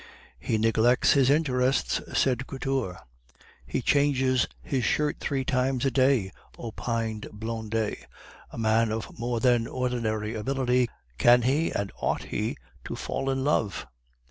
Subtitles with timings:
[0.39, 2.97] "He neglects his interests," said Couture.
[3.67, 8.07] "He changes his shirt three times a day," opined Blondet;
[8.49, 13.43] "a man of more than ordinary ability, can he, and ought he, to fall in
[13.43, 13.85] love?"